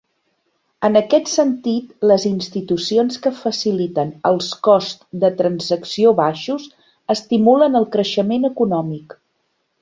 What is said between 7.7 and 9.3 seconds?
el creixement econòmic.